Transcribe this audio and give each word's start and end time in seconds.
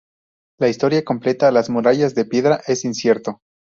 La 0.59 0.67
historia 0.67 1.03
completa 1.05 1.45
de 1.45 1.51
las 1.51 1.69
murallas 1.69 2.15
de 2.15 2.25
piedra 2.25 2.61
es 2.65 2.85
incierto. 2.85 3.39